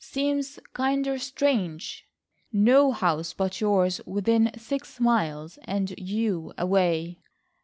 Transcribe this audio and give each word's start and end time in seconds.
Seems 0.03 0.57
kinder 0.73 1.19
strange, 1.19 2.07
no 2.51 2.91
house 2.91 3.33
but 3.33 3.61
yours 3.61 4.01
within 4.07 4.49
six 4.57 4.99
miles, 4.99 5.59
and 5.65 5.93
you 5.99 6.53
away." 6.57 7.19